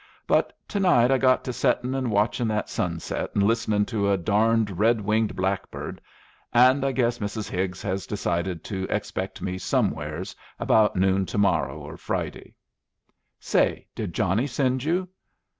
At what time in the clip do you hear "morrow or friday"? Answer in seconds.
11.37-12.55